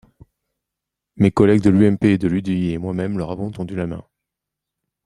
Mes 1.17 1.31
collègues 1.31 1.61
de 1.61 1.69
l’UMP 1.69 2.03
et 2.05 2.17
de 2.17 2.27
l’UDI 2.27 2.71
et 2.71 2.79
moi-même 2.79 3.19
leur 3.19 3.29
avons 3.29 3.51
tendu 3.51 3.75
la 3.75 3.85
main. 3.85 4.03